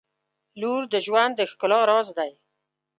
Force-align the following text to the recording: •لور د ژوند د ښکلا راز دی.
•لور 0.59 0.81
د 0.93 0.95
ژوند 1.05 1.33
د 1.37 1.41
ښکلا 1.51 1.79
راز 1.89 2.07
دی. 2.17 2.31